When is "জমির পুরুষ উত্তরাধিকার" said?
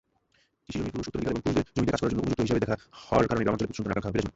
0.79-1.33